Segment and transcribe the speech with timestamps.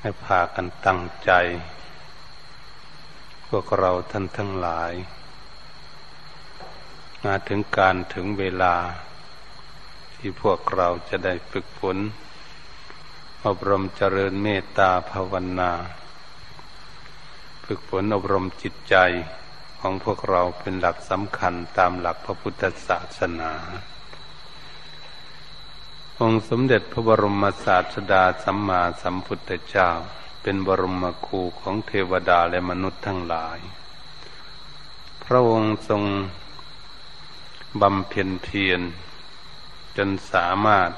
[0.00, 1.32] ให้พากันตั้งใจ
[3.48, 4.92] พวกเราท่านทั้งหลาย
[7.24, 8.74] มาถึงการถึงเวลา
[10.14, 11.98] ที่พวกเราจะได้ฝึกฝน
[13.46, 15.72] อบรมเจริญเมตตาภาวนา
[17.64, 18.96] ฝึกฝนอบรมจิตใจ
[19.80, 23.52] ของพวกเราเป็นหลักสำคัญตามหลักพระพุทธศาสนา
[26.22, 29.90] องค์สมเด็จพระบรมศาสดาสัมมาสัมพุทธเจ้า
[30.42, 33.58] เป็นบรมครูของเทวดาและมนุษย์ทั้งหลาย
[35.24, 36.02] พระองค์ทรง
[37.80, 38.80] บำเพ็ญเพียร
[39.96, 40.90] จนสามารถ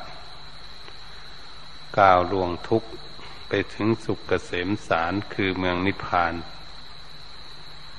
[1.99, 2.91] ก้าวล่วงทุกข์
[3.49, 6.35] ไปถึงสุขเกษมสารคือเมืองนิพพาน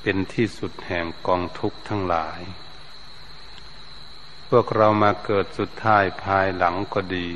[0.02, 2.42] เป็นที่สุดแห่งกองทุกข์ทั้งหลาย
[4.54, 7.28] พวกเรามาเกิดสุดท้ายภายหลังก็ดี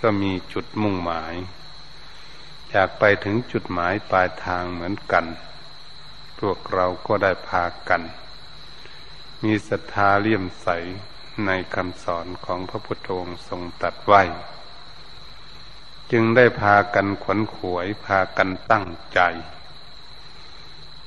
[0.00, 1.34] ก็มีจุดมุ่งหมาย
[2.70, 5.26] อยากไปถึงจุดหมายปลายทางเหมือนกัน
[6.38, 8.02] พวกเราก็ได้พากัน
[9.42, 10.68] มีศรัทธาเลี่ยมใส
[11.46, 14.22] ในคำสอนของพระพุทธองค์ทรงตัดไว้
[16.12, 19.20] จึงได้พากันขวนขวยพากันตั้งใจ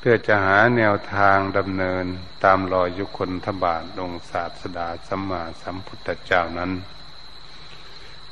[0.01, 2.05] เพื่อจะหาแนวทางดำเนิน
[2.43, 6.71] ตามรอยยุคนทบาทองศาสดาสัมมาสัมพุทธเจ้านั้น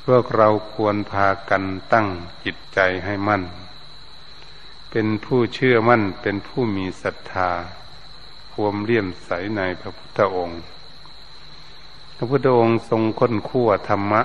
[0.04, 2.08] พวกเราควรพากันตั้ง
[2.44, 3.42] จิตใจให้มั่น
[4.90, 7.50] เป็นผู้เชื่อมั่นเป็นผู้มีศรัทธา
[8.52, 10.60] ความเลี่ยมใสในพระพุทธองค์
[12.16, 14.22] พระพุทธองค์ทรงค้นคั่วธรรมะ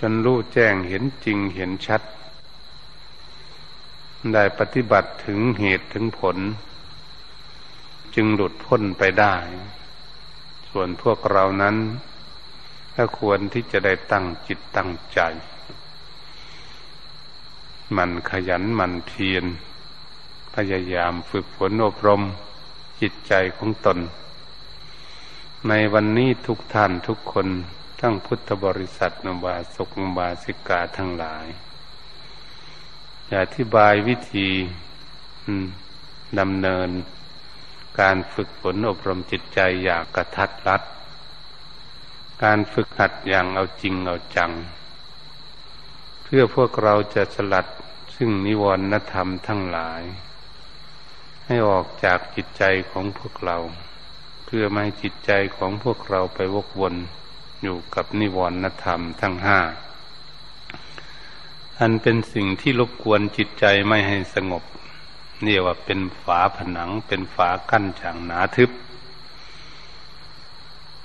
[0.00, 2.02] จนรู้แจ้งเห็นจริงเห็นชัด
[4.34, 6.36] ได้ปฏิบัติถึงเหตุถึงผล
[8.14, 9.36] จึงหลุดพ้นไปได้
[10.70, 11.76] ส่วนพวกเรานั้น
[12.96, 15.20] ก็ควรที่จะได้ตั้งจิตตั้งใจ
[17.96, 19.44] มันขยันมันเพียร
[20.54, 22.22] พยายามฝึกฝนอบรม
[23.00, 23.98] จิตใจของตน
[25.68, 27.48] ในวันนี้ทุกท่านทุกคน
[28.00, 31.46] ทั้งพุทธบริษัทนบาสกนบาสิกาทั้งหลาย
[33.38, 34.48] อธิบายวิธี
[36.38, 36.88] ดำเนิน
[38.00, 40.82] การฝึกฝนอบรมจิตใจอย่างกระทัดรัด
[42.44, 44.52] การฝึกหัดอย่างเอาจริงเอาจัง
[46.22, 47.66] เพื่อพวกเราจะสลัด
[48.16, 50.02] ซึ่งนิวรณธรรมทั้งหลาย
[51.44, 53.58] ให้ออกจากจิตใจของพวกเรา
[54.46, 56.94] เพื่อไม่ให้จิตใจของพวกเราไปวกวน
[57.62, 59.60] อยู่กับนิวรณธรรมทั้งห้า
[61.80, 64.62] อันเป็นสิ่งที่รบกวนจิตใจไม่ให้สงบ
[65.42, 68.70] เรียว่าเป็นฝาผนังเป็นฝากั้นอย่างหนาทึบ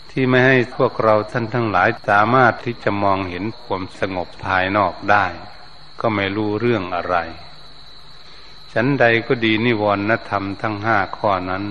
[0.10, 5.26] ที่ไม่ให้พวกเราท่านทั้งหลายสามารถที่จะมองเห็นความสงบภายนอกได้
[6.00, 7.16] ก็ไม่รู้เรื่องอะไร
[8.74, 11.66] ฉันใดก็ดีนิวรณธรรมทั้งห้าข้อนั้น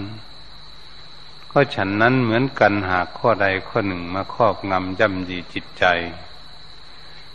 [1.53, 5.85] ก็ฉันนั้นเหมือนกันหากข้อใดข้อหนึ่งมาครอบงำย่ำยีจิตใจ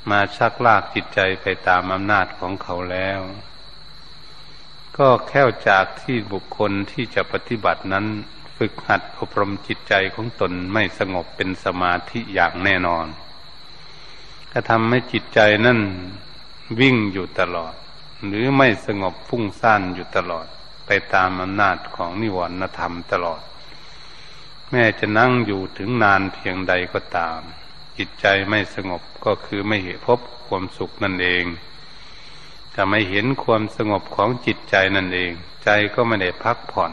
[0.10, 3.20] มาชักลากจิตใจไปตามอำนาจของเขาแล้ว
[4.98, 8.06] ก็แค่จากที่บุคคลที่จะปฏิบัตินั้น
[8.58, 13.08] ฝึกหัดอบรมจิตใจของตนไม่สงบเป็นสมาธิอย่างแน่นอน
[14.52, 15.80] ก็ทำให้จิตใจนั่น
[16.80, 17.74] วิ่งอยู่ตลอด
[18.26, 20.48] หรือไม่สงบฟุ้งซ่านอยู่ตลอด
[20.86, 23.42] ไปตามอำนาจของนิวรณธรรมตลอด
[24.70, 27.40] แม้จะนั่งอยู่ถึงนานเพียงใดก็ตาม
[28.00, 31.46] จิตใจไม่สงบก็คือไม่เห็นพบความสุขนั่นเอง
[32.76, 35.32] จะไม่เห็นความสงบของจิตใจนั่นเอง
[35.64, 36.92] ใจก็ไม่ได้พักผ่อน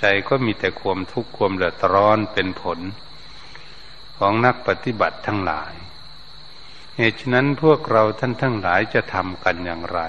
[0.00, 2.78] ใจก็มีแต่ความทุกข์ความเดือดร้อนเป็นผล
[4.18, 5.74] ของนักปฏิบัติทั้งหลาย
[6.96, 10.00] เหตุฉะนั้นพวกเราท่านทั้งหลายจะทำกันอย่างไร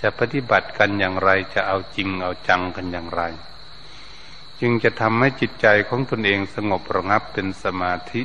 [0.00, 3.22] จะปฏิบัติกันอย่างไรจะเอาจริงเอาจังกันอย่างไร
[4.60, 8.22] จึงจะทำให้จิตใจของตนเองสงบระงับเป็นสมาธิ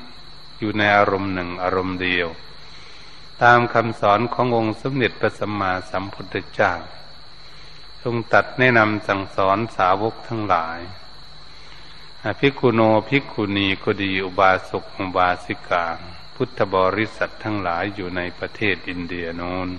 [0.59, 2.27] อยู่ในอารมณ์หนึ่งอารมณ์เดียว
[3.43, 6.73] ตามคำสอนขององค์สมเด็จพระสัมมาสัมพุทธเจ้า
[8.01, 10.79] ทรงตัดแนะนำสั่งสอนสาวกทั้งหลาย
[12.39, 15.85] ภิกขุโนภิกขุณีก็ดีอุบาสกอุบาสิกา
[16.35, 19.69] พุทธบริษัททั้งหลายอยู่ในประเทศอินเดียโนน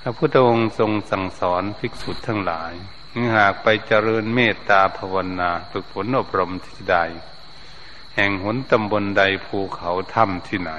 [0.00, 2.72] พระพุทธองค์ทรงสั่งสอนภิกษุทั้งหลาย
[3.36, 6.98] หากไปเจริญเมตตาภาวนาฝึกฝนอบรมที่ใด
[8.18, 10.72] แห่งหนตำบลใดภูเขาถ้ำที่ไหน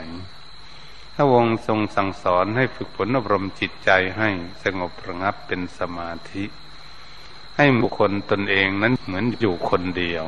[1.13, 4.29] พระองค์ทรงสั่งสอนให้ฝึกฝนอบรมจิตใจให้
[4.63, 6.43] สงบระงับเป็นสมาธิ
[7.57, 10.23] ให้บุคคลตนเองนั้นเหมือนอยู่คนเดียว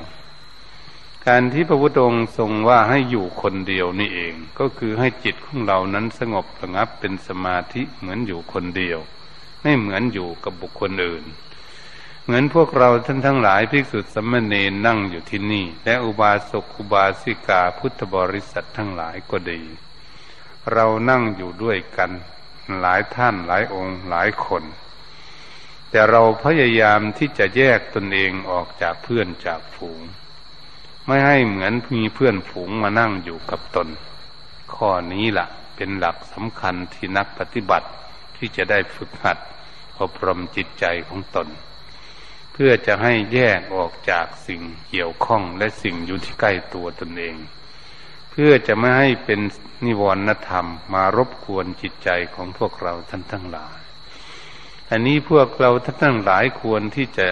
[1.27, 9.00] การที่พระพุทธองค์ทรงว่าให้อยู่คนเดียวนี่เอง ก็คือให้จิตของเรานั้นสงบระงับเป็นสมาธิเหมือนอยู่คนเดียว
[9.61, 11.23] ไม่เหมือนอยู่กับบุคคลอื่น
[12.29, 19.61] เหมือนพวกเราท่านทั้งหลายภิกษุสัมมเนนนั่งอยู่ที่นี่ และอุบาสกอุบาสิกาพุทธบริษัททั้งหลายก็ดี
[20.73, 22.11] เรานั่งอยู่ด้วยกัน
[22.79, 24.63] หลายท่านหลายองค์หลายคน
[25.89, 30.01] แต่เราพยายามที่จะแยกตนเองออกจากเพื่อนจากฝูง
[31.05, 33.87] ไม่ให้เหมือนมีเพื่อนฝูงมานั่งอยู่กับตน
[34.73, 37.89] ข้อนี้ละ่ะเป็นหลักสำคัญที่นักปฏิบัติ
[38.37, 39.37] ที่จะได้ฝึกหัด
[39.99, 41.49] อบรมจิตใจของตน
[42.61, 47.35] พื่อจะให้แยกออกจากสิ่งเกี่ยวข้องและสิ่งอยู่ที่ใกล้ตัวตนเอง
[48.31, 49.39] เพื่อจะไม่ให้เป็น
[49.85, 53.79] นิวรณธรรมมารบกวนจิตใจของพวกเราท่านทั้งหลาย
[54.89, 57.27] อันนี้พวกเราท่านทั้งหลายควรที่จะ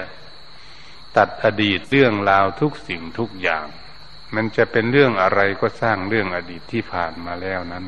[1.17, 3.65] ตัดอดีตเรื่องราวทุกสิ่งทุกอย่าง
[4.35, 7.85] มันจะเป็นเรื่องอะไรก็สร้างเรื่องอดีตที่ผ่านมาแล้วนั้น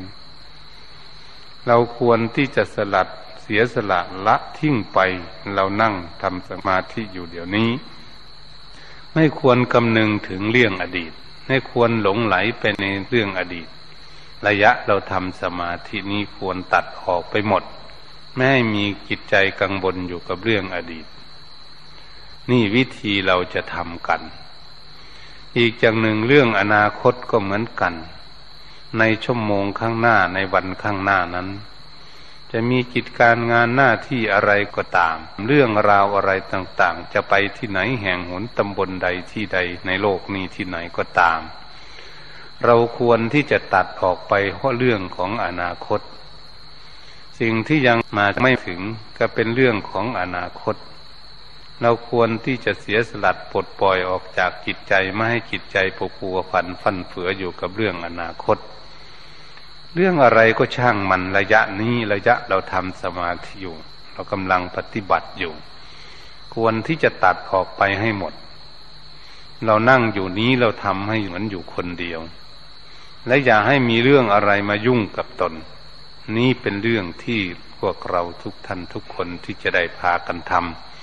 [1.66, 3.08] เราควรที่จะสลัด
[3.52, 4.98] สียสละละทิ้งไป
[5.54, 7.70] เรานั่งทำสมาธิอยู่เดี๋ยวนี้
[9.14, 11.12] ไม่ควรคำนึงถึงเรื่องอดีต
[11.46, 13.68] ไม่ควรหลงไหลไปในเรื่องอดีต
[14.46, 17.62] ระยะเราทำสมาธินี้ควรตัดออกไปหมด
[18.34, 21.06] ไม่ให้มีจิตใจกังวลอยู่กับเรื่องอดีต
[22.50, 24.20] นี่วิธีเราจะทำกัน
[25.58, 27.94] อีกอย่างหนึ่งเรื่องอนาคตก็เหมือนกัน
[28.98, 31.48] ในชั่วโมงข้างหน้าในวันข้างหน้านั้น
[32.52, 35.16] จะมีกิจการงานหน้าที่อะไรก็ตาม
[35.46, 41.40] เรื่องราวอะไรต่างๆ จะไปที่ไหนแห่งหนตำบลใดที่ใดในโลกนี้ที่ไหนก็ตาม
[42.64, 46.00] เราควรที่จะตัดออกไปเพราะเรื่องของอนาคต
[47.40, 48.80] สิ่งที่ยังมาไม่ถึง
[49.18, 50.76] ก็เป็นเรื่องของอนาคต
[51.82, 58.58] เราควรที่จะเสียสลัดปลดปล่อยออกจากจิตใจไม่ให้จิตใจปกัวฝันฟันเฟืออยู่กับเรื่องอนาคต
[59.94, 63.76] เรื่องอะไรก็ช่างมันระยะนี้ระยะเราทำสมาธิอยู่
[64.12, 65.52] เรากำลังปฏิบัติอยู่
[66.54, 68.32] ควรที่จะตัดออกไปให้หมด
[69.64, 72.20] เรานั่งอยู่นี้เราทำให้เหมือนอยู่คนเดียว
[73.26, 75.54] และอย่าให้มีเรื่องอะไรมายุ่งกับตน
[76.36, 77.40] นี่เป็นเรื่องที่
[77.78, 80.52] พวกเราทุกท่านทุกคนที่จะได้พากันท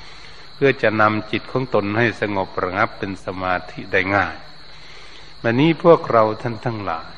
[0.04, 4.36] ำเพื่อจะนำจิตของตนให้สงบระงับเป็นสมาธิได้ง่าย
[5.44, 7.17] วันนี้พวกเราท่านทั้งหลาย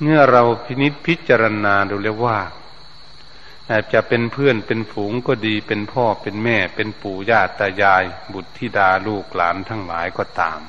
[0.00, 2.38] เมื่อเราพินิษพิจารณาดูแล้วว่า
[3.70, 10.60] อาจจะเป็นเพื่อนเป็นฝูงก็ดีเป็นพ่อเป็นแม่ เป็นปู่ย่าตายาย บุตรธิดาลูกหลานทั้งหลายก็ตาม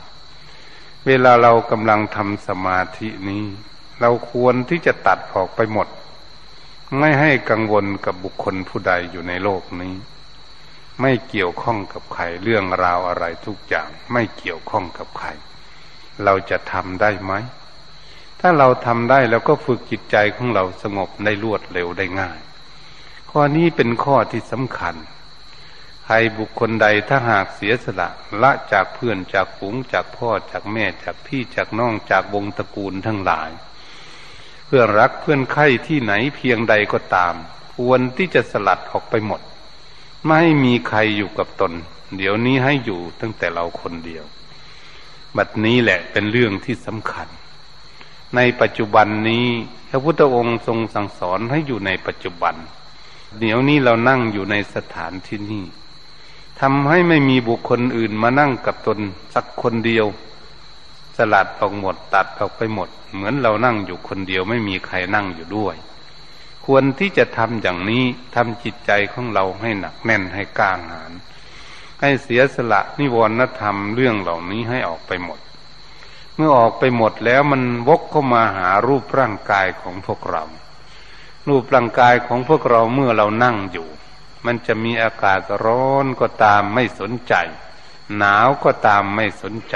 [1.05, 3.45] เวลาเรากำลังทำสมาธินี้
[4.01, 5.87] เราควรที่จะตัดออกไปหมด
[6.99, 9.93] ไม่ให้กังวลกับบุคคลผู้ใดอยู่ในโลกนี้
[11.01, 15.27] ไม่เกี่ยวข้องกับใครเรื่องราวอะไรทุกอย่าง ไม่เกี่ยวข้องกับใคร
[16.23, 17.33] เราจะทำได้ไหม
[18.47, 22.39] ถ้าเราทำได้แล้วก็ฝึกจิตใจของเราสงบได้รวดเร็วได้ง่าย
[23.29, 24.95] ข้อนี้เป็นข้อที่สำคัญ
[26.05, 28.09] ใครบุคคลใดถ้าหากเสียสละ
[28.41, 33.49] ละจากเพื่อนจากฝูงจากพ่อจากแม่จากพี่จากน้องจากวงตระกูลทั้งหลาย
[34.65, 37.33] เพื่อนรักเพื่อนไข้ที่ไหนเพียงใดก็ตาม
[37.75, 39.41] ควรที่จะสลัดออกไปหมด
[40.27, 41.73] ไม่มีใครอยู่กับตน
[42.17, 44.23] เดี๋ยวนี้ให้อยู่ตั้งแต่เราคนเดียว
[45.37, 47.29] บัดนี้แหละเป็นเรื่องที่สำคัญ
[48.35, 49.47] ในปัจจุบันนี้
[49.89, 52.55] พระพุทธองค์ทรงสั่งสอนให้อยู่ในปัจจุบัน
[53.39, 55.65] เดี๋ยวนี้เรานั่งอยู่ในสถานที่นี้
[56.61, 58.99] ทำให้ไม่มีบุคคลอื่นมานั่งกับตน
[59.33, 60.05] สักคนเดียว
[61.17, 65.75] สลัดออกหมดตัดออกไปหมด เหมือนเรานั่งอยู่คนเดียวไม่มีใครนั่งอยู่ด้วย
[66.65, 68.03] ควรที่จะทำอย่างนี้
[68.35, 71.11] ทำจิตใจของเราให้หนักแน่นให้กล้าหาญ
[72.01, 75.39] ให้เสียสละนิวรณธรรมเรื่องเหล่านี้ให้ออกไปหมด
[76.35, 80.43] เมื่อออกไปหมดแล้วมันวกเข้ามาหารูปร่างกายของพวกเรา
[81.47, 83.87] รูปร่างกายของพวกเราเมื่อเรานั่งอยู่
[84.45, 87.33] มันจะมีอากาศร้อนก็ตามไม่สนใจ
[88.17, 89.75] หนาวก็ตามไม่สนใจ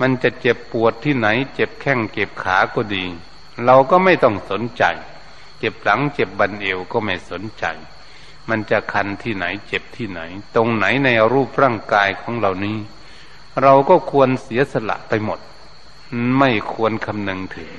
[0.00, 3.04] มันจะเจ็บปวดที่ไหน เจ็บแข้งเจ็บขาก็ดี
[3.64, 4.84] เราก็ไม่ต้องสนใจ
[5.58, 7.64] เจ็บหลังเจ็บบันเอวก็ไม่สนใจ
[8.48, 10.20] มันจะคันที่ไหนเจ็บที่ไหน
[10.54, 12.78] ตรงไหนในรูปร่างกายของเรานี้
[13.62, 15.40] เราก็ควรเสียสละไปหมด
[16.38, 17.70] ไม่ควรคำนึงถึง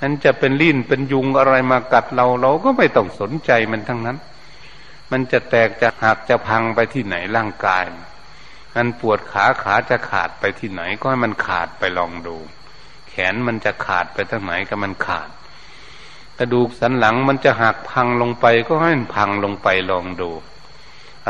[0.00, 4.18] นั้นจะเป็นลิ้นเป็นยุงอะไรมากัดเรา เราก็ไม่ต้องสนใจมันทั้งนั้น
[5.10, 7.84] มันจะแตกจะหักจะพังไปที่ไหนร่างกาย
[8.74, 12.36] มันปวดขาขาจะขาดไปที่ไหน ก็ให้มันขาดไปลองดู
[13.08, 15.28] แขนมันจะขาดไปทางไหนก็มันขาด
[16.38, 20.30] กระดูกสันหลังมันจะหักพังลงไปก็ให้มันพังลงไปลองดู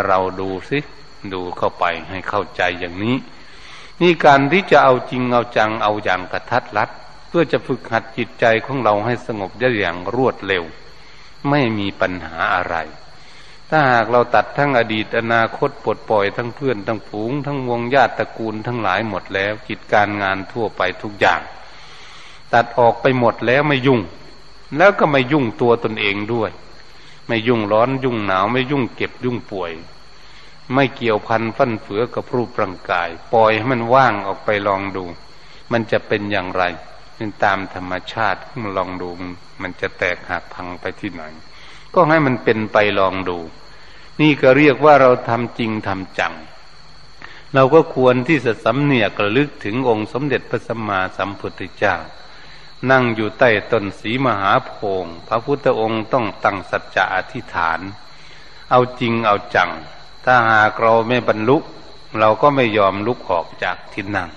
[0.06, 0.78] เราดูสิ
[1.32, 3.16] ดูเข้าไปให้เข้าใจอย่างนี้
[4.02, 6.90] นี่การที่จะเอาจริงเอาจังเอาอย่างกระทัดรัด
[7.28, 10.64] เพื่อจะฝึกหัดจิตใจของเราให้สงบได้อย่างรวดเร็ว
[11.50, 12.76] ไม่มีปัญหาอะไร
[13.70, 21.40] ถ้าหากเราตัดทั้งอดีตอนาคตปลดปล่อยทั้งเพื่อนทั้งฝูง ทั้งวงญาติตระกูลทั้งหลายหมดแล้วกิจการงานทั่วไปทุกอย่าง
[22.52, 24.00] ตัดออกไปหมดแล้วไม่ยุ่ง
[24.76, 26.50] แล้วก็ไม่ยุ่งตัวตนเองด้วย
[27.26, 29.70] ไม่ยุ่งร้อนยุ่งหนาวไม่ยุ่งเก็บยุ่งป่วย
[30.74, 35.04] ไม่เกี่ยวพันฟันเฟือกับรูปร่างกาย ปล่อยให้มันว่างออกไปลองดู
[35.72, 36.64] มันจะเป็นอย่างไร
[37.16, 39.08] เป็นตามธรรมชาติมาลองดู
[39.62, 41.22] มันจะแตกหักพังไปที่ไหน
[41.94, 43.38] ก็ให้มันเป็นไปลองดู
[44.20, 46.34] นี่ก็เรียกว่าเราทำจริงทำจัง
[47.54, 51.96] เราก็ควรที่จะสำเนียกระลึกถึงองค์สมเด็จพระสัมมาสัมพุทธเจ้า
[52.90, 54.72] นั่งอยู่ใต้ต้นสีมหาโพ
[55.04, 57.80] ธิ์พระพุทธองค์ต้องตั้งสัจจะอธิษฐาน
[58.70, 59.70] เอาจริงเอาจัง
[60.30, 61.58] ถ้าหากเราไม่บรรลุ
[62.18, 64.30] เราก็ไม่ยอมลุกออกจากที่นั่ง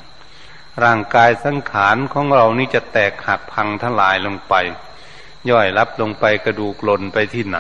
[0.83, 4.53] ร่างกายสังขารของเรานี่จะแตกหักพังทลายลงไป
[5.49, 7.59] ย่อยรับลงไปกระดูกหล่นไปที่ไหน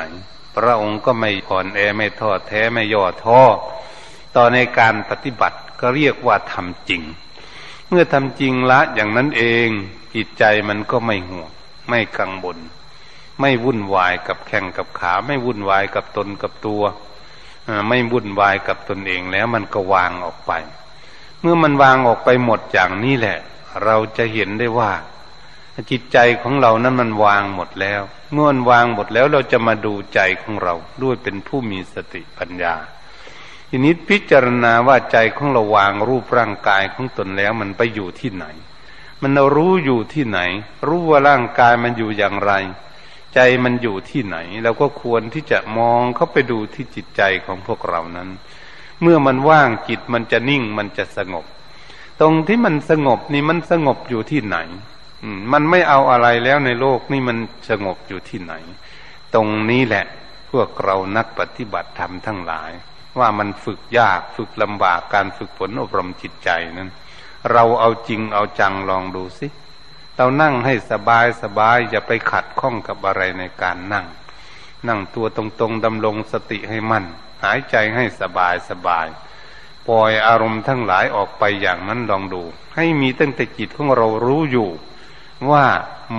[0.55, 3.41] พระองค์ก็ไม่ผ่อนแอไม่ท้อแท้ไม่ย่อท้อ
[4.35, 7.01] ต่อในการปฏิบัติก็เรียกว่าทำจริง
[7.87, 9.67] เมื่อทำจริงละอย่างนั้นเอง
[10.15, 11.49] จิตใจมันก็ไม่ห่วง
[11.89, 12.57] ไม่กังวล
[13.39, 16.83] ไม่วุ่นวายกับแข้งกับขา ไม่วุ่นวายกับตนกับตัว
[17.87, 20.51] ไม่วุ่นวายกับตนเองแล้วมันก็วางออกไป
[21.41, 23.37] เมื่อมันวางออกไปหมดอย่างนี้แหละ
[23.83, 24.91] เราจะเห็นได้ว่า
[25.91, 28.01] จิตใจของเรานั้นมันวางหมดแล้ว
[28.33, 32.75] เมื่อมันวางหมดแล้วเราจะมาดูใจของเราด้วยเป็นผู้มีสติปัญญา
[33.69, 38.45] ทีนี้พิจารณาว่าใจของเราวางรูปร่างกายของตนแล้วมันไปอยู่ที่ไหน
[39.21, 40.39] มันรู้อยู่ที่ไหน
[40.87, 42.51] รู้ว่าร่างกายมันอยู่อย่างไร
[43.33, 48.29] ใจมันอยู่ที่ไหนเราก็ควรที่จะมองเข้าไปดูที่จิตใจของพวกเรานั้น
[49.01, 51.45] เมื่อมันว่างจิตมันจะนิ่งมันจะสงบ
[52.19, 54.57] ตรงที่มันสงบนี่มันสงบอยู่ที่ไหน
[55.51, 57.37] มันไม่เอาอะไรแล้วในโลกนี่มัน
[57.69, 58.53] สงบอยู่ที่ไหน
[59.33, 60.05] ตรงนี้แหละ
[60.51, 62.71] พวกเรานักปฏิบัติธรรมทั้งหลาย
[63.19, 66.91] ว่ามันฝึกยากฝึกลำบากการฝึกฝนอบรมจิตใจนั้น
[67.51, 69.47] เราเอาจริงเอาจังลองดูสิ
[70.15, 74.05] เรานั่งให้สบายสบายอย่าไปขัดข้องกับอะไรในการนั่ง
[74.87, 77.05] นั่งตัวตรงๆดำรงสติให้มั่น
[77.43, 79.07] หายใจให้สบายสบาย
[79.87, 82.43] ปล่อยอารมณ์ทั้งหลายออกไปอย่างนั้นลองดู
[82.75, 84.69] ให้มีตั้งแต่จิตของเรารู้อยู่
[85.51, 85.65] ว่า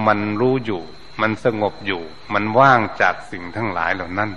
[0.07, 0.83] มันรู้อยู่
[1.21, 4.31] มันสงบอยู่ มันว่างจากสิ่งทั้งหลายเหล่านั้น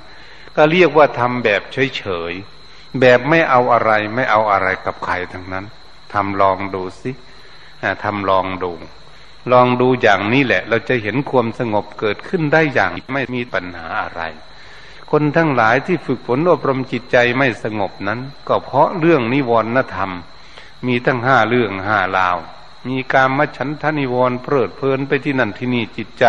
[0.56, 1.62] ก็เรียกว่าทำแบบ
[1.98, 5.66] เฉยๆแบบไม่เอาอะไรไม่เอาอะไรกับใครทั้งนั้น
[6.14, 7.12] ทำลองดูสิ
[8.04, 8.72] ทำลองดู
[9.52, 14.22] ลองดูอย่างนี้แหละ เราจะเห็นความสงบเกิดขึ้นได้อย่างไม่มีปัญหาอะไร
[15.12, 20.12] คนทั้งหลายที่ฝึกฝนอบรมจิตใจไม่สงบนั้น ก็เพราะเรื่องนิวรณธรรม
[20.88, 22.38] มีทั้งห้าเรื่องห้าราว
[22.88, 26.26] มีการมฉันทนิวรณ์เพลิดเพลินไปที่นั่นที่นี่จิตใจ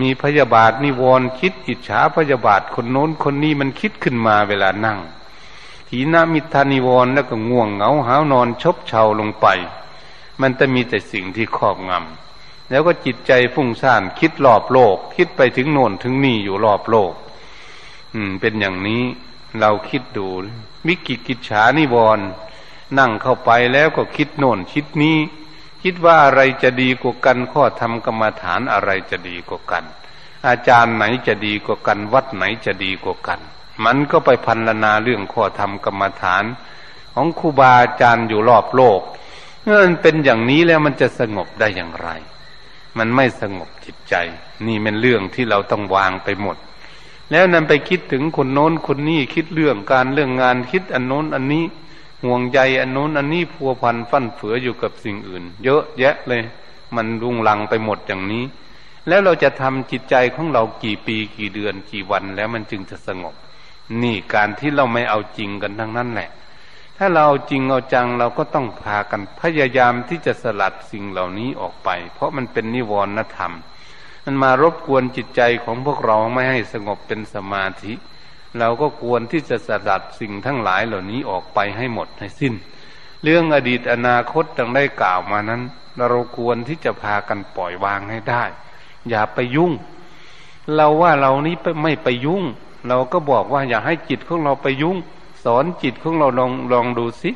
[0.00, 4.98] มีพยาบาทนิวรณ์คิดอิจฉาพยาบาทคนโน้นคนนี้มันคิดขึ้นมาเวลานั่ง
[5.88, 9.46] ทีนามิทานิวรณ์แล้วก็ง่วงเหงาหานอนชบเชาลงไป
[10.40, 17.12] มันจะมีแต่สิ่งที่ครอบงำแล้วก็จิตใจฟุ้งซ่านคิดรอบโลก คิดไปถึงโน่นถึงนี่อยู่รอบโลก
[18.14, 19.02] อืม เป็นอย่างนี้
[19.60, 20.28] เราคิดดู
[20.86, 22.26] มิกิกิจฉานิวรณ์
[22.98, 25.18] นั่งเข้าไปแล้วก็คิดโน่นคิดนี้
[25.82, 29.84] คิดว่าอะไรจะดีกว่ากันข้อธรรมกรรมฐานอะไรจะดีกว่ากัน
[30.48, 33.40] อาจารย์ไหนจะดีกว่ากัน วัดไหนจะดีกว่ากัน
[33.84, 36.44] มันก็ไปพันลนาเรื่องข้อธรรมกรรมฐาน
[37.14, 39.00] ของครูบาอาจารย์อยู่รอบโลก
[39.64, 42.08] เมื่อมันเป็นอย่างนี้แล้วมันจะสงบได้อย่างไร
[42.98, 44.14] มันไม่สงบจิตใจ
[44.66, 46.56] นี่เป็นเรื่องที่เราต้องวางไปหมด
[47.30, 51.64] แล้วนั้นไปคิดถึงคนโน้นคนนี้คิดเรื่องการเรื่องงานคิดอันโน้นอันนี้
[52.24, 56.42] ห่วงใยอันโน้นอันนี้พัวพันฟั่นเฟืออยู่กับสิ่งอื่น เยอะแยะเลย
[56.96, 58.44] มันรุงรังไปหมดอย่างนี้
[59.08, 63.34] แล้วเราจะทำจิตใจของเรากี่ปีกี่เดือนกี่วันแล้วมันจึงจะสงบ
[64.02, 66.28] นี่การที่เราไม่เอาจริงกันทั้งนั้นแหละ
[66.98, 73.52] ถ้าเราจริงเอาจังเราก็ต้องพากันพยายามที่จะสลัดสิ่งเหล่านี้ออกไป เพราะมันเป็นนิวรณธรรม
[74.24, 77.92] มันมารบกวนจิตใจของพวกเราไม่ให้สงบเป็นสมาธิ
[78.58, 82.54] เราก็ควรที่จะสลัดสิ่งทั้งหลายเหล่านี้ออกไปให้หมดให้สิ้น
[83.22, 85.62] เรื่องอดีตอนาคตดังได้กล่าวมานั้น
[86.10, 88.44] เราควรที่จะพากันปล่อยวางให้ได้
[89.08, 89.72] อย่าไปยุ่ง
[90.74, 92.44] เราว่าเรานี้ไม่ไปยุ่ง
[92.88, 94.96] เราก็บอกว่าอย่าให้จิตของเราไปยุ่ง
[95.44, 97.30] สอนจิตของเราลองลองดูสิ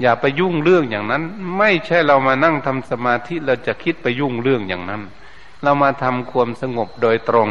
[0.00, 1.22] อย่าไปยุ่งเรื่องอย่างนั้น
[1.58, 5.02] ไม่ใช่เรามานั่งทำสมาธิเราจะคิดไปยุ่งเรื่องอย่างนั้น
[5.62, 7.48] เรามาทำความสงบโดยตรง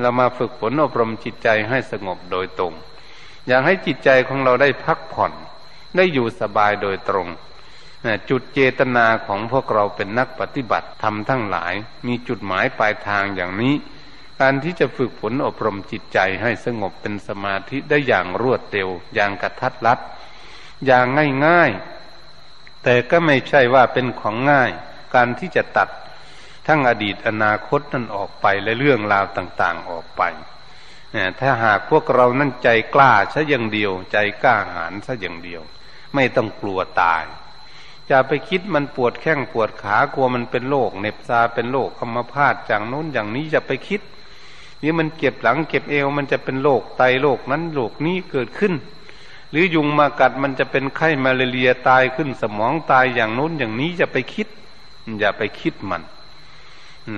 [0.00, 2.72] เรามาฝึกฝนอบรมจิตใจให้สงบโดยตรง
[3.46, 5.32] อยากให้จิตใจของเราได้พักผ่อน
[5.96, 7.26] ได้อยู่สบายโดยตรง
[8.30, 11.72] จุดเจตนาของพวกเราเป็นนักปฏิบัติทำทั้งหลาย
[12.06, 13.74] มีจุดหมายปลายทางอย่างนี้
[14.40, 19.98] การที่จะฝึกฝนอบรมจิตใจให้สงบเป็นสมาธิได้อย่างรวดเร็ว อย่างกระทัดรัด
[20.86, 21.06] อย่าง
[21.46, 24.70] ง่ายๆ แต่ก็ไม่ใช่ว่าเป็นของง่าย
[25.14, 25.88] การที่จะตัด
[26.66, 30.22] ทั้งอดีตอนาคตนั่นออกไปและเรื่องราวต่าง ๆออกไป
[31.12, 35.62] เนี่ยถ้าหากพวกเรานั่นใจกล้าซะอย่างเดียว ใจกล้าหาญซะอย่างเดียว
[36.14, 37.24] ไม่ต้องกลัวตาย
[38.10, 44.00] จะไปคิดมันปวดแข้งปวดขากลัวมันเป็นโรคเน็บซาเป็นโรคอัมพาตจากโน้นอย่างนี้จะไปคิด
[44.82, 48.74] นี่มันเก็บหลังเก็บเอวมันจะเป็นโรคไตโรคนั้นโรคนี้เกิดขึ้น
[49.50, 54.48] หรือยุงมากัดมันจะเป็นไข้มาเรียตายขึ้นสมองตายอย่างโน้นอย่างนี้จะไปคิด
[55.18, 56.02] อย่าไปคิดมัน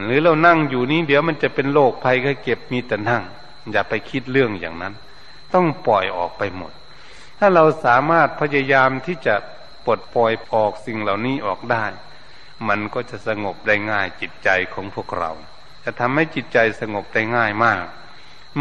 [0.06, 3.22] หรือเรานั่งอยู่นี้เดี๋ยวมันจะเป็นโรคภัยก็เก็บมีแต่นั่ง
[3.72, 4.94] อย่าไปคิดเรื่องอย่างนั้น
[5.54, 6.72] ต้องปล่อยออกไปหมด
[7.38, 9.34] ถ้าเราสามารถพยายามที่จะ
[9.86, 11.84] ปลดปล่อยออกสิ่งเหล่านี้ออกได้
[12.68, 15.30] มันก็จะสงบได้ง่ายจิตใจของพวกเรา
[15.84, 17.84] จะทำให้จิตใจสงบได้ง่ายมาก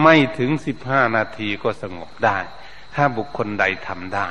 [0.04, 2.38] ไม่ถึงสิบห้านาทีก็สงบได้
[2.96, 4.28] ถ้าบุคคลใดทำได้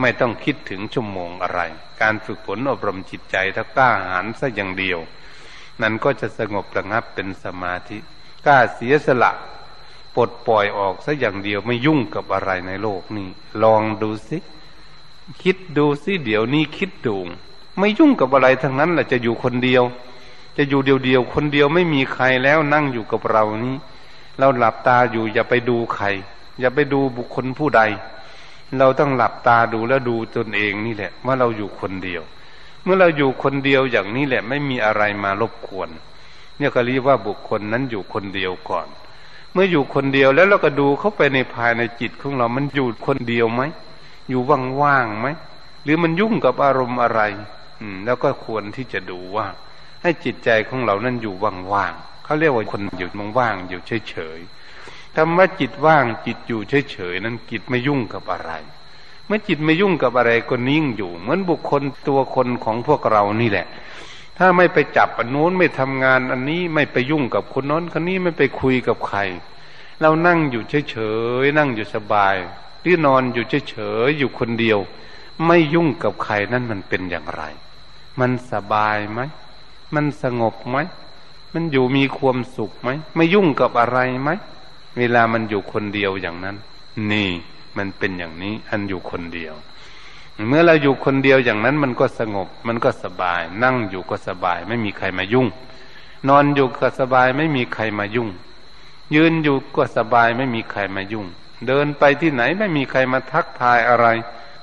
[0.00, 1.60] ไม่ต้องคิดถึงชั่วโมงอะไร
[2.02, 4.98] การฝึกฝนอบรมจิตใจถ้ากล้าหาญสัอย่างเดียว
[5.82, 7.98] นั้นก็จะสงบระงับเป็นสมาธิ
[8.46, 9.32] กล้าเสียสละ
[10.16, 13.28] ปลดปล่อยออกสัอย่างเดียวไม่ยุ่งกับอะไรในโลกนี้
[13.62, 14.38] ลองดูสิ
[15.42, 17.16] คิดดูสิเดี๋ยวนี้คิดดู
[17.78, 19.82] ไม่ยุ่งกับอะไรทั้งนั้นแหละจะอยู่คนเดียว
[20.56, 23.76] จะอยู่เดียวเดียวคนเดียวไม่มีใครแล้วนั่งอยู่กับเรานี้
[24.38, 26.06] เราหลับตาอยู่อย่าไปดูใคร
[26.60, 27.82] อย่าไปดูบุคคลผู้ใด
[28.78, 32.22] เราต้องหลับตาดูแล้วดูตนเองนี่แหละ ว่าเราอยู่คนเดียว
[32.82, 35.88] เมื่อเราอยู่คนเดียวอย่างนี้แหละ ไม่มีอะไรมารบกวน
[36.56, 38.86] เนี่ยก็เรียกว่าบุคคลนั้นอยู่คนเดียวก่อน
[39.52, 43.62] เมื่ออยู่คนเดียวแล้วเราก็ดูเข้าไปในภายในจิตของเรา มันอยู่คนเดียวไหม
[44.28, 44.40] อยู่
[44.82, 45.26] ว่างๆไหม
[45.82, 47.20] หรือมันยุ่งกับอารมณ์อะไร
[47.80, 49.46] อืม แล้วก็ควรที่จะดูว่า
[50.06, 51.34] ให้จิตใจของเรานั้นอยู่
[51.72, 58.52] ว่างๆเขาเรียกว่าคนอยู่ว่างอยู่เฉยๆธรรมะจิตว่างจิตอยู่เฉยๆนั้นจิตไม่ยุ่งกับอะไร
[59.26, 63.66] เมื่อจิตไม่ยุ่งกับอะไรก็นิ่งอยู่ เหมือนบุคคลตัวคนของพวกเรานี่แหละ
[64.38, 69.18] ถ้าไม่ไปจับอันโน้นไม่ทำงานอันนี้ไม่ไปยุ่งกับคนโน้นคนนี้ไม่ไปคุยกับใคร
[70.00, 70.96] เรานั่งอยู่เฉ
[71.42, 72.34] ยๆนั่งอยู่สบาย
[72.80, 74.78] หรือนอนอยู่เฉยๆอยู่คนเดียว
[75.46, 77.42] ไม่ยุ่งกับใครนั่นมันเป็นอย่างไร
[78.20, 79.20] มันสบายไหม
[79.94, 80.76] มันสงบไหม
[81.54, 84.30] มันอยู่มีความสุขไหม ไม่ยุ่งกับอะไรไหม
[84.98, 86.56] เวลามันอยู่คนเดียวอย่างนั้น
[87.10, 87.30] นี่
[87.76, 89.54] มันเป็นอย่างนี้ อันอยู่คนเดียว
[90.48, 95.46] เมื่อเราอยู่คนเดียวอย่างนั้น มันก็สงบ มันก็สบาย นั่งอยู่ก็สบาย ไม่มีใครมายุ่ง
[96.28, 98.28] นอนอยู่ก็สบาย ไม่มีใครมายุ่ง
[99.14, 101.26] ยืนอยู่ก็สบาย ไม่มีใครมายุ่ง
[101.66, 104.06] เดินไปที่ไหนไม่มีใครมาทักทายอะไร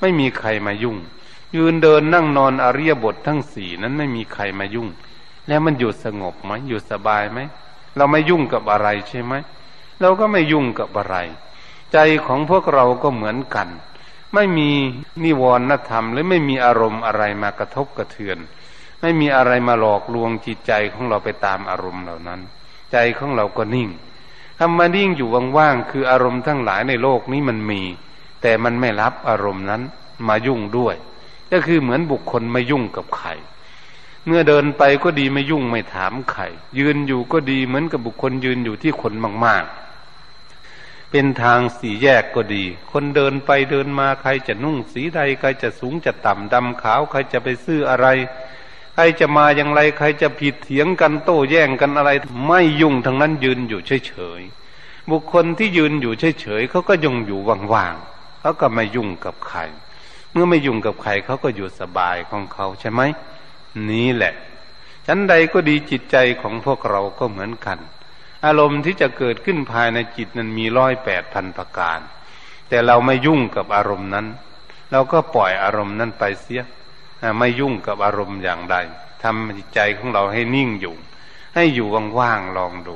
[0.01, 0.97] ไม่มีใครมายุ่ง
[1.55, 4.89] ยืนเดินนั่งนอนอริยบททั้งสี่นั้นไม่มีใครมายุ่ง
[5.47, 7.39] แล้วมันอยู่สงบไหมอยู่สบายไหม
[7.97, 9.33] เราไม่ยุ่งกับอะไรใช่ไหม
[10.01, 11.15] เราก็ไม่ยุ่งกับอะไร
[11.93, 13.67] ใจของพวกเราก็เหมือนกัน
[14.33, 14.69] ไม่มี
[15.23, 18.37] นิวรณธรรมหรือไม่มีอารมณ์อะไรมากระทบกระเทือน
[19.01, 22.41] ไม่มีอะไรมาหลอกลวงจิตใจของเราไปตามอารมณ์เหล่านั้น
[22.91, 23.89] ใจของเราก็นิ่ง
[24.59, 27.81] ทำมานิ่งอยู่ว่างๆคืออารมณ์ทั้งหลายในโลกนี้มันมี
[28.41, 29.81] แต่มันไม่รับอารมณ์นั้น
[30.27, 30.95] มายุ่งด้วย
[31.51, 33.29] ก็คือเหมือนบุคคลไม่ยุ่งกับใคร
[34.27, 36.43] เมื่อเดินไปก็ดีไม่ยุ่งไม่ถามใคร
[36.79, 39.13] ยืนอยู่ก็ดีเหมือนกับบุคคลยืนอยู่ที่คน
[39.45, 48.07] มาก ๆ เป็นทางสี่แยกก็ดี คนเดินไปเดินมาใครจะนุ่งสีใดใครจะสูงจะต่ำดำขาว ใครจะไปซื้ออะไร
[48.95, 52.11] ใครจะมาอย่างไร ใครจะผิดเถียงกันโต้แย่งกันอะไร
[52.47, 57.39] ไม่ยุ่งทั้งนั้นยืนอยู่เฉยๆบุคคลที่ยืนอยู่เฉยๆเขาก็ยงอยู่
[57.73, 59.59] ว่างๆเขาก็ไม่ยุ่งกับใคร
[60.31, 63.01] เมื่อไม่ยุ่งกับใครเขาก็อยู่สบายของเขาใช่ไหม
[63.89, 64.33] นี้แหละ
[65.07, 67.79] ชั้นใดก็ดีจิตใจของพวกเราก็เหมือนกัน
[68.45, 71.99] อารมณ์ที่จะเกิดขึ้นภายในจิตนั้นมีร้อยแปดพันประการ
[72.69, 74.27] แต่เราไม่ยุ่งกับอารมณ์นั้น
[74.91, 76.61] เราก็ปล่อยอารมณ์นั้นไปเสีย
[77.37, 78.75] ไม่ยุ่งกับอารมณ์อย่างใด
[79.23, 80.95] ทำจิตใจของเราให้นิ่งอยู่
[81.55, 81.87] ให้อยู่
[82.19, 82.95] ว่างๆลองดู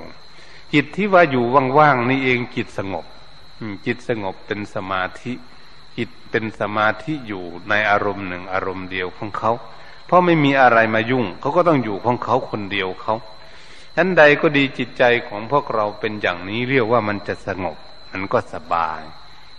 [0.74, 1.46] จิตที่ว่าอยู่
[1.80, 3.06] ว่างๆนี่เองจิตสงบ
[3.86, 5.34] จิตสงบเป็นสมาธิ
[5.98, 9.52] จิตเป็นสมาธิอยู่ในอารมณ์หนึ่งอารมณ์เดียวของเขา
[10.08, 13.14] เพราะไม่มีอะไรมายุ่ง เขาก็ต้องอยู่ของเขาคนเดียวเขา
[13.96, 17.78] ชั้นใดก็ดีจิตใจของพวกเราเป็นอย่างนี้เรียกว่ามันจะสงบ
[18.12, 19.02] มันก็สบาย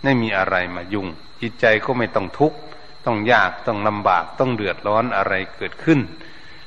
[0.03, 1.07] ไม่มีอะไรมายุ่ง
[1.41, 2.57] จิตใจก็ไม่ต้องทุกข์
[3.05, 5.99] ต้องยากต้องลำบากต้องเดือดร้อนอะไรเกิดขึ้น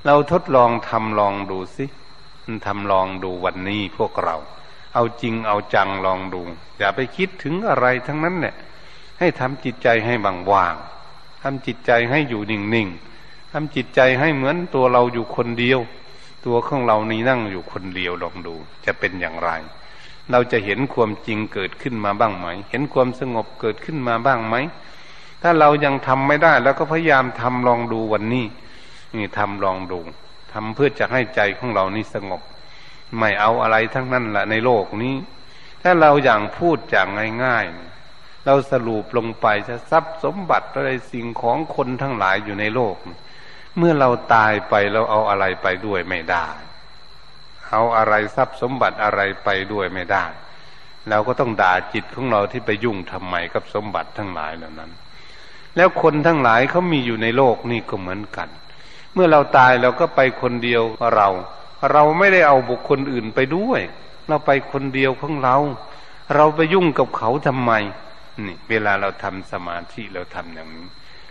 [0.06, 1.84] เราทดลองทำลองดูสิ
[2.66, 4.36] ทำลองดูวันนี้พวกเรา
[4.94, 6.42] เอาจริงเอาจังลองดู
[6.78, 8.54] อย่าไปคิดถึงอะไรทั้งนั้นเนี่ย
[9.18, 10.74] ให้ทำจิตใจให้บางว่าง
[11.42, 13.11] ทำจิตใจให้อยู่นิ่งๆ
[13.52, 15.80] ทำจิตใจให้เหมือนตัวเราอยู่คนเดียว
[16.46, 18.54] ตัวของเรานี่นั่งอยู่คนเดียวลองดู
[18.86, 19.50] จะเป็นอย่างไร
[20.30, 24.54] เราจะเห็นความจริงเกิดขึ้นมาบ้างไหม เห็นความสงบเกิดขึ้นมาบ้างไหม
[25.42, 28.46] ถ้าเรายังทำไม่ได้ แล้วก็พยายามทำลองดูวันนี้
[29.16, 30.00] นี่ทำลองดู
[30.52, 32.42] ทำเพื่อจะให้ใจของเรานี่สงบ
[33.18, 35.14] ไม่เอาอะไรทั้งนั้นแหละในโลกนี้
[35.82, 37.08] ถ้าเราอย่างพูดอย่าง
[37.44, 42.96] ง่ายๆ เราสรุปลงไปจะทรัพย์สมบัติอะไรสิ่งของคนทั้งหลายอยู่ในโลก
[43.78, 46.46] เมื่อเราตายไปเราเอาอะไรไปด้วยไม่ได้
[47.70, 50.24] เอาอะไรทรัพย์สมบัติอะไรไปด้วยไม่ได้
[51.08, 54.90] เราก็ต้องด่าจิตของเราที่ไปยุ่งทำไมกับสมบัติทั้งหลายเหล่านั้น
[55.76, 58.48] แล้วคนทั้งหลายเขามีอยู่ในโลกนี่ก็เหมือนกัน
[59.14, 60.82] เมื่อเราตายเราก็ไปคนเดียว
[61.14, 61.28] เรา
[61.92, 63.80] เราไม่ได้เอาบุคคลอื่นไปด้วย
[64.28, 65.56] เราไปคนเดียวของเรา
[66.34, 67.72] เราไปยุ่งกับเขาทำไม
[68.46, 70.86] นี่ เวลาเราทำสมาธิเราทำอย่างนี้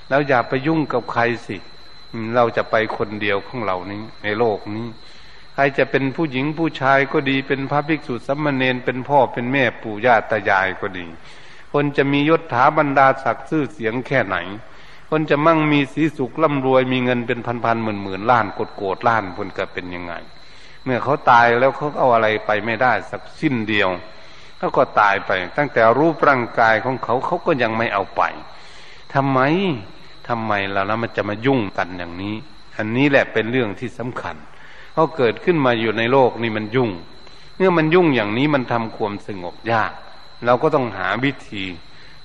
[0.10, 4.88] เราอย่าไปยุ่งกับใครสิเเราจะไปคนเดียวของเรานี้ ในโลกนี้
[5.54, 11.06] ใครจะเป็นผู้หญิงผู้ชายก็ดีเป็นพระภิกษุสัมมาเนนเป็นพ่อเป็นแม่ปู่ย่าตายายก็ดี
[11.74, 14.38] คนจะมียศถาบรรดาศักดิ์ชื่อเสียงแค่ไหน
[15.10, 20.14] คนจะมั่งมีสีสุขร่ำรวยมีเงินเป็นพันพันหมื่นหมื่นล้านกดโกดล้านคนก็เป็นยังไง
[20.84, 23.90] เมื่อเขาตายแล้วเขาเอาอะไรไปไม่ได้สักสิ้นเดียว
[24.58, 28.22] เขาก็ตายไป ตั้งแต่รูปร่างกายของเขาเขาก็ยังไม่เอาไป
[29.14, 29.40] ทำไม
[30.28, 32.36] ทำไมเราแล้วมันจะมายุ่งกันอย่างนี้
[32.78, 34.36] อันนี้แหละเป็นเรื่องที่สำคัญ
[34.94, 36.90] เขาเกิดขึ้นมาอยู่ในโลกนี่มันยุ่ง
[37.58, 39.92] เมื่อมันยุ่งอย่างนี้มันทำความสงบยาก
[40.46, 41.64] เราก็ต้องหาวิธี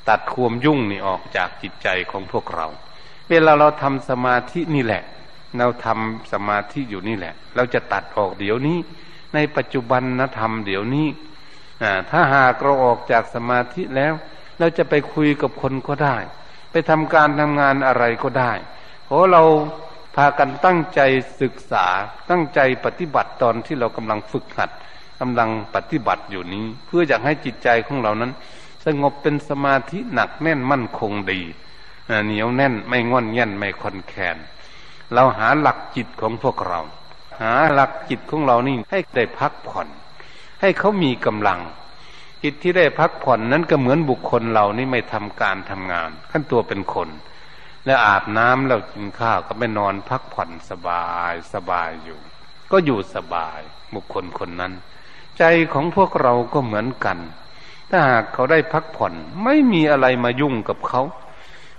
[0.08, 2.66] ตัดความยุ่งนี่ออกจากจิตใจของพวกเรา
[3.30, 5.02] เวลาเราทำสมาธินี่แหละ
[5.58, 8.78] เราทำสมาธิอยู่นี่แหละ เราจะตัดออกเดี๋ยวนี้
[9.34, 11.06] ในปัจจุบันนะทำเดี๋ยวนี้
[12.10, 14.12] ถ้าหากเราออกจากสมาธิแล้ว
[14.58, 16.16] เราจะไปคุยกับคนก็ได้
[16.90, 18.52] ทำการทำงานอะไรก็ได้
[19.04, 19.42] เพราะเรา
[20.16, 21.00] พากันตั้งใจ
[21.42, 21.86] ศึกษา
[22.30, 24.70] ตั้งใจปฏิบัติตอนที่เรากำลังฝึกหัด
[25.20, 28.32] กำลังปฏิบัติอยู่นี้ เพื่ออยากให้จิตใจของเรานั้น
[28.84, 31.40] สงบเป็นสมาธิหนักแน่นมั่นคงดี
[32.24, 34.36] เหนียวแน่นไม่งอนแง่นไม่คอนแคน
[35.14, 36.80] เราหาหลักจิตของพวกเรา
[37.40, 39.88] หาหลักจิตของเรานี่ให้ได้พักผ่อน
[40.60, 41.60] ให้เขามีกำลัง
[42.42, 47.08] จิตที่ได้พักผ่อนนั้นก็เหมือนบุคคลเรานี่ไม่ทำการทำงาน ขั้นตัวเป็นคน
[47.86, 52.18] แล้วอาบน้ำแล้วกินข้าวก็ไปนอนพักผ่อนสบายสบายอยู่
[52.72, 53.60] ก็อยู่สบาย
[53.94, 54.72] บุคคลคนนั้น
[55.38, 57.18] ใจของพวกเราก็เหมือนกัน
[57.90, 59.12] ถ้าหากเขาได้พักผ่อน
[59.44, 61.02] ไม่มีอะไรมายุ่งกับเขา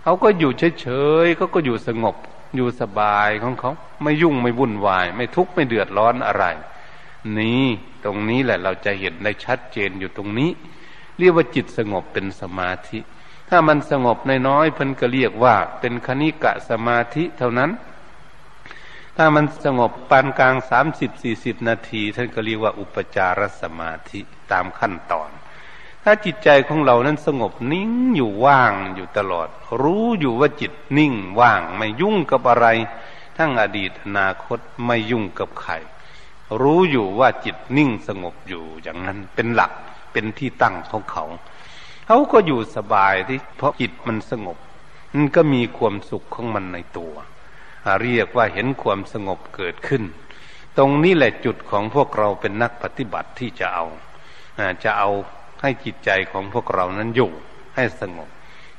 [0.03, 0.87] เขาก็อยู่เฉ
[1.23, 2.15] ยๆเขาก็อยู่สงบ
[2.55, 3.71] อยู่สบายของเขา
[4.03, 6.45] ไม่ยุ่งไม่วุ่นวาย ไม่ทุกข์ไม่เดือดร้อนอะไร
[7.39, 7.65] นี่
[8.03, 10.49] ตรงนี้แหละเราจะเห็นได้ชัดเจนอยู่ตรงนี้
[11.19, 12.99] เรียกว่าจิตสงบเป็นสมาธิ
[13.49, 17.71] ถ้ามันสงบน้อยๆเพิ่นก็เรียกว่า เป็นคณิกะสมาธิเท่านั้น
[19.17, 24.19] ถ้ามันสงบปานกลางสามสิบสี่สิบนาที ท่านก็เรียกว่าอุปจารสมาธิ
[24.51, 25.29] ตามขั้นตอน
[26.03, 29.47] ถ้าจิตใจของเรานั้นสงบนิ่งอยู่ว่างอยู่ตลอด
[29.81, 32.67] รู้อยู่ว่าจิตนิ่งว่างไม่ยุ่งกับอะไร
[33.37, 35.73] ทั้งอดีตอนาคตไม่ยุ่งกับใคร
[36.61, 39.71] รู้อยู่ว่าจิตนิ่งสงบอยู่อย่างนั้นเป็นหลัก
[40.11, 41.25] เป็นที่ตั้งของเขา
[42.07, 44.57] เขาก็อยู่สบายที่เพราะจิตมันสงบ
[45.13, 47.13] มันก็มีความสุขของมันในตัว
[48.01, 50.03] เรียกว่าเห็นความสงบเกิดขึ้น
[50.77, 53.85] ตรงนี้แหละจุดของพวกเราเป็นนักปฏิบัติที่จะเอา
[54.83, 55.09] จะเอา
[55.61, 57.31] ให้จิตใจของพวกเรานั้นอยู่
[57.75, 58.29] ให้สงบ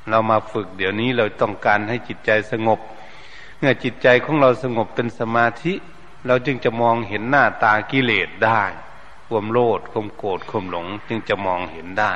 [0.09, 2.79] เรามาฝึกเดี๋ยวนี้เราต้องการให้จิตใจสงบ
[3.59, 5.73] เมื่อจิตใจของเราสงบเป็นสมาธิ
[6.27, 8.61] เราจึงจะมองเห็นหน้าตากิเลสได้
[9.27, 12.13] ความโลภความโกรธความหลง จึงจะมองเห็นได้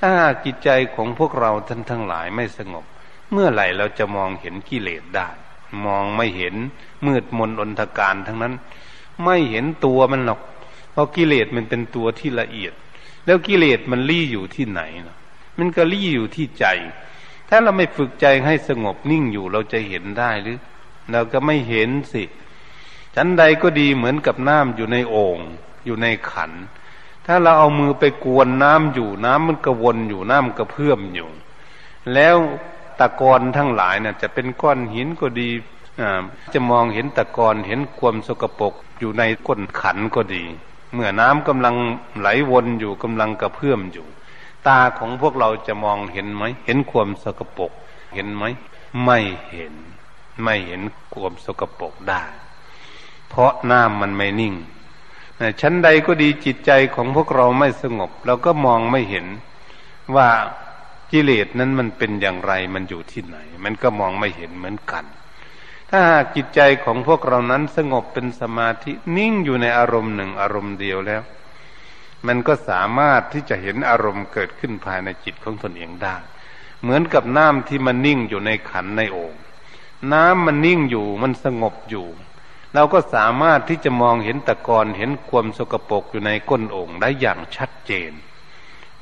[0.00, 0.12] ถ้า
[0.44, 2.84] จิตใจของพวกเราท่านทั้งหลายไม่สงบ
[3.32, 5.28] เมื่อไหร่เราจะมองเห็นกิเลสได้
[5.86, 6.54] มองไม่เห็น
[7.06, 8.54] มืดมนอนทการทั้งนั้น
[9.24, 10.40] ไม่เห็นตัวมันหรอก
[10.92, 12.72] เพราะกิเลสมันเป็นตัวที่ละเอียด
[13.26, 15.18] แล้วกิเลสมันรี่อยู่ที่ไหนเนาะ
[15.58, 16.66] มันก็รี่อยู่ที่ใจ
[17.48, 20.58] ถ้าเราไม่ฝึกใจให้สงบนิ่งอยู่เราจะเห็นได้หรือ
[21.12, 22.22] เราก็ไม่เห็นสิ
[23.14, 25.38] ชั้นใดก็ดีเหมือนกับน้ำอยู่ในโอ่ง
[25.84, 26.52] อยู่ในขัน
[27.26, 31.28] ถ้าเราเอามือไปกวนน้ำอยู่น้ำมันกระวนอยู่น้ำกระเพื่อมอยู่
[32.14, 32.36] แล้ว
[32.98, 35.50] ตะกอนทั้งหลายนะ่ะจะเป็นก้อนหินก็ดี
[36.52, 40.44] จะมองเห็นตะกอนเห็นความสกปรกอยู่ในก้นขันก็ดี
[40.92, 41.76] เมื่อน้ำกำลัง
[42.18, 44.06] ไหลวนอยู่กำลังกระเพื่อมอยู่
[44.66, 47.72] ตาของพวกเราจะมองเห็นไหมเห็นความสกปรก
[48.14, 48.44] เห็นไหม
[49.04, 49.18] ไม่
[49.50, 49.74] เห็น
[50.42, 50.82] ไม่เห็น
[51.14, 52.22] ความสกปรกได้
[53.32, 54.54] เพราะน้ำมันไม่นิ่ง
[55.60, 59.26] ชั้นใดก็ดีจิตใจของพวกเราไม่สงบ เราก็มองไม่เห็น
[60.16, 60.28] ว่า
[61.10, 65.04] กิเลสนั้นมันเป็นอย่างไรมันอยู่ที่ไหน มันก็มองไม่เห็นเหมือนกัน
[65.90, 71.22] ถ้าหากจิตใจของพวกเรานั้นสงบเป็นสมาธินิ่งอยู่ในอารมณ์หนึ่งอารมณ์เดียวแล้ว
[72.26, 76.16] มันก็สามารถที่จะเห็นอารมณ์เกิดขึ้นภายในจิตของตนเองได้
[76.82, 79.34] เหมือนกับน้ำที่มันนิ่งอยู่ในขันในโอ่ง
[80.12, 82.06] น้ำมันนิ่งอยู่มันสงบอยู่
[82.74, 88.12] เราก็สามารถที่จะมองเห็นตะกอนเห็นความสกปรกอยู่ในก้นโอ่งได้อย่างชัดเจน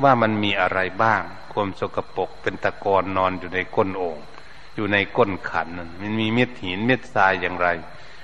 [0.02, 4.18] ว่ามันมีอะไรบ้าง ความสกปรกเป็นตะกอนนอนอยู่ในก้นโอ่ง
[4.76, 5.68] อยู่ในก้นขัน
[6.00, 7.68] มันมีเม็ดหินเม็ดทรายอย่างไร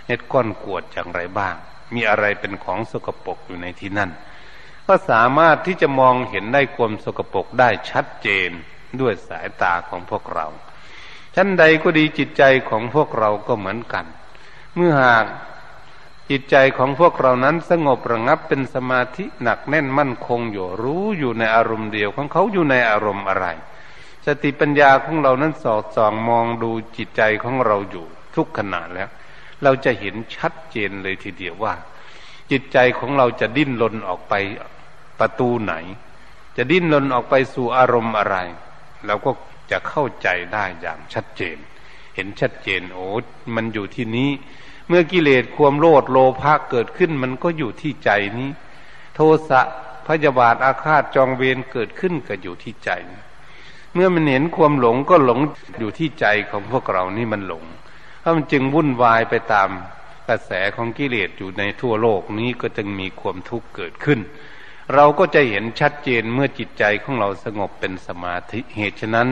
[0.07, 1.55] เม็ดก้อนกวดอย่างไรบ้าง
[1.95, 4.11] มีอะไรเป็นของสกปรกอยู่ในที่นั่น
[4.87, 8.51] ก็สามารถที่จะมองเห็นได้ความสกปรกได้ชัดเจน
[9.01, 10.47] ด้วยสายตาของพวกเรา
[11.35, 14.07] ชั้นใดก็ดีจิตใจของพวกเราก็เหมือนกัน
[14.79, 15.27] เมื่อหาก
[16.31, 23.47] จิตใจของพวกเรานั้นสงบระงับเป็นสมาธิหนักแน่นมั่นคงอยู่รู้อยู่ในอารมณ์เดียวของเขาอยู่ในอารมณ์อะไร
[24.27, 29.09] สติปัญญาของเรานั้นสอดส่องมองดูจิตใจของเราอยู่ทุกขณะแล้ว
[29.62, 31.75] เราจะเห็นชัดเจนเลยทีเดียวว่า
[32.51, 34.35] จิตใจของเราจะดิ้นรนออกไป
[35.21, 35.75] ประตูไหน
[36.57, 38.37] จะดิ้นรนออกไปสู่อารมณ์อะไร
[39.07, 39.31] เราก็
[39.71, 41.57] จะเข้าใจได้อย่างชัดเจน
[42.15, 43.07] เห็นชัดเจนโอ้
[43.55, 44.31] มันอยู่ที่นี้
[44.88, 48.51] เมื่อกิเลสความโลดโลภะเกิดขึ้น มันก็อยู่ที่ใจนี้
[49.14, 49.61] โทสะ
[50.07, 52.90] พยาบาทอาฆาตจองเวรเกิดขึ้นก็อยู่ที่ใจ
[53.94, 55.40] เมื่อมันเห็นความหลงก็หลง
[55.79, 57.64] อยู่ที่ใจของพวกเรานี่มันหลง
[58.20, 59.68] เพราะมันจึงวุ่นวายไปตาม
[60.29, 64.20] กระแสของกิเลสอยู่ในทั่วโลกนี้ก็จึงมีความทุกข์เกิดขึ้น
[64.94, 69.29] เราก็จะเห็นชัดเจนเมื่อจิตใจของเราสงบเป็นสมาธิเหตุฉะนั้น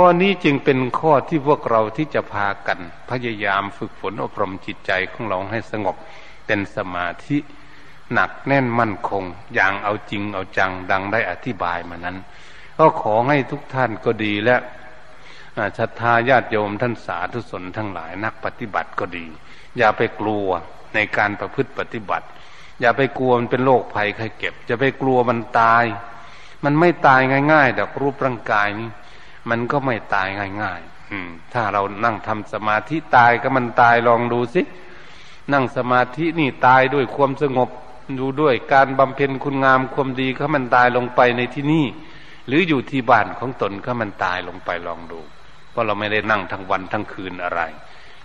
[0.00, 2.78] ข้อนี้จึงเป็นข้อที่พวกเราที่จะพากัน
[3.10, 5.96] พยายามฝึกฝนอบรมจิตใจของเราให้สงบ
[6.46, 7.38] เป็นสมาธิ
[8.12, 12.16] หนักแน่นมั่นคง อย่างเอาจริงเอาจังดังได้อธิบายมานั้น
[12.78, 14.56] ก็ขอให้ทุกท่านก็ดีและ
[15.78, 19.26] ศรัทธาญาติโยมท่านสาธุชนทั้งหลายนักปฏิบัติก็ดี
[19.78, 20.46] อย่าไปกลัว
[20.94, 22.26] ในการประพฤติปฏิบัติ
[22.80, 25.84] อย่าไปกลัวมันเป็นโรคภัยไข้เก็บอย่าไปกลัวมันตาย
[26.64, 27.20] มันไม่ตาย
[27.52, 28.90] ง่ายๆดอกรูปร่างกายนี้
[29.50, 30.28] มันก็ไม่ตาย
[30.62, 34.62] ง่ายๆอืม ถ้าเรานั่งทำสมาธิตายก็มันตายลองดูสิ
[35.52, 37.68] นั่งสมาธินี่ตายด้วยความสงบ
[38.18, 41.84] ดูด้วยการบำเพ็ญคุณงามความดีเขามันตายลงไปในที่นี่
[42.46, 45.20] หรืออยู่ที่บ้านของตนเขามันตายลงไปลองดู
[45.70, 47.60] เพราะเราไม่ได้นั่งทั้งวันทั้งคืนอะไร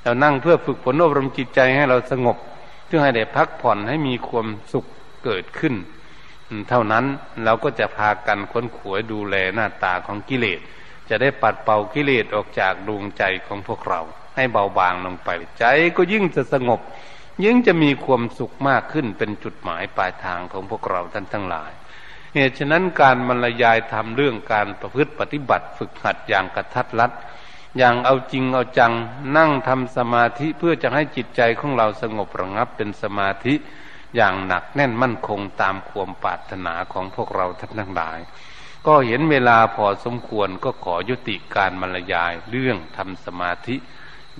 [0.03, 2.37] เรานั่งเพื่อฝึกฝนอบรมจิตใจให้เราสงบ
[2.85, 4.85] เพื่อให้ได้พักผ่อนให้มีความสุข
[5.23, 5.73] เกิดขึ้น
[6.69, 7.05] เท่านั้น
[7.45, 10.59] เราก็จะพากันค้นขวยดูแลหน้าตาของกิเลส
[11.11, 14.01] จะได้ปัดเป่ากิเลสออกจากดวงใจของพวกเรา
[14.35, 15.65] ให้เบาบางลงไป ใจ
[15.97, 16.81] ก็ยิ่งจะสงบ
[17.43, 21.71] ยิ่งจะมีความสุขมากขึ้นเป็นจุดหมายปลายทางของพวกเราท่านทั้งหลาย
[22.35, 27.11] เหตุฉะนั้นการบรรยายทำเรื่องการประพฤติปฏิบัติฝึกหัดอย่างกระทัดรัด
[27.77, 28.93] อย่างเอาจริงเอาจัง
[29.37, 33.53] นั่งทำสมาธิเพื่อจะให้จิตใจของเราสงบระงับเป็นสมาธิ
[34.15, 38.19] อย่างหนักแน่นมั่นคงตามความปรารถนาของพวกเราท่านทั้งหลาย
[38.87, 43.75] ก็เห็นเวลาพอสมควรก็ขอยุติการบรรยายเรื่องทำสมาธิ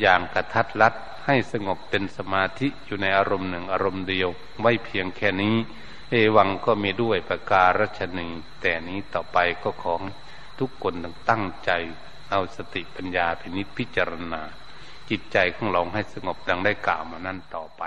[0.02, 0.94] อย่างกระทัดรัด
[1.26, 4.30] ให้สงบเป็นสมาธิอยู่ในอารมณ์หนึ่งอารมณ์เดียว
[4.62, 5.56] ไว้เพียงแค่นี้
[6.10, 8.28] เอวังก็มีด้วยประการฉนี
[8.62, 10.02] แต่นี้ต่อไปก็ของ
[10.60, 10.94] ทุกคน
[11.30, 11.72] ตั้งใจ
[12.30, 14.42] เอาสติปัญญาพินิจพิจารณา
[15.10, 17.84] จิตใจของเราให้สงบดังได้กล่าวมานั่นต่อไป